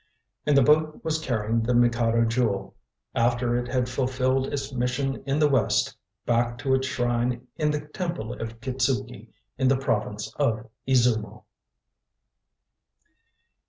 [0.47, 2.73] And the boat was carrying the Mikado Jewel,
[3.13, 7.81] after it had fulfilled its mission in the West, back to its shrine in the
[7.81, 9.27] Temple of Kitzuki,
[9.59, 11.43] in the Province of Izumo.